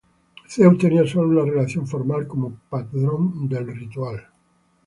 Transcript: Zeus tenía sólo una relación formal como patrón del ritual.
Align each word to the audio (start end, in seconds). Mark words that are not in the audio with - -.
Zeus 0.49 0.79
tenía 0.79 1.05
sólo 1.05 1.43
una 1.43 1.51
relación 1.51 1.85
formal 1.85 2.25
como 2.25 2.59
patrón 2.71 3.47
del 3.47 3.67
ritual. 3.67 4.29